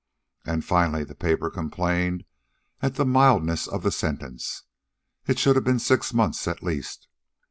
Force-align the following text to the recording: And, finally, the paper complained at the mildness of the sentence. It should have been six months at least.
And, 0.47 0.65
finally, 0.65 1.03
the 1.03 1.13
paper 1.13 1.51
complained 1.51 2.23
at 2.81 2.95
the 2.95 3.05
mildness 3.05 3.67
of 3.67 3.83
the 3.83 3.91
sentence. 3.91 4.63
It 5.27 5.37
should 5.37 5.55
have 5.55 5.63
been 5.63 5.77
six 5.77 6.11
months 6.11 6.47
at 6.47 6.63
least. 6.63 7.07